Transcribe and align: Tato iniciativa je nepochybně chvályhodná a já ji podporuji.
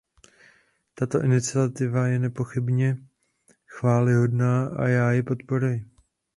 Tato 0.93 1.21
iniciativa 1.23 2.07
je 2.07 2.19
nepochybně 2.19 2.97
chvályhodná 3.67 4.67
a 4.67 4.87
já 4.87 5.11
ji 5.11 5.23
podporuji. 5.23 5.85